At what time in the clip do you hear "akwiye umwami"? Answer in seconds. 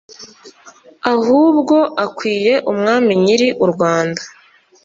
2.05-3.11